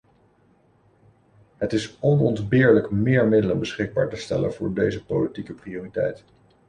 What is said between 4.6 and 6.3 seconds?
deze politieke prioriteit.